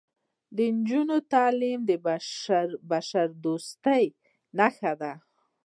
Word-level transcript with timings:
د 0.55 0.57
نجونو 0.77 1.17
تعلیم 1.33 1.79
د 1.89 1.91
بشردوستۍ 2.91 4.05
نښه 4.57 4.93
ده. 5.01 5.13